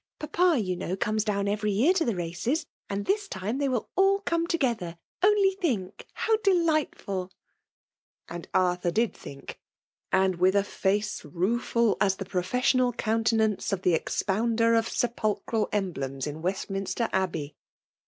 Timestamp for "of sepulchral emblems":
14.79-16.25